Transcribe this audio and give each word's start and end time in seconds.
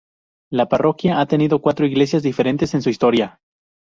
La 0.49 0.67
parroquia 0.67 1.19
ha 1.21 1.27
tenido 1.27 1.61
cuatro 1.61 1.85
iglesias 1.85 2.23
diferentes 2.23 2.73
en 2.73 2.81
su 2.81 2.89
historia. 2.89 3.39